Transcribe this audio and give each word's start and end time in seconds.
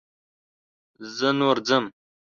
زه 1.15 1.29
نور 1.39 1.57
ځم. 1.67 1.85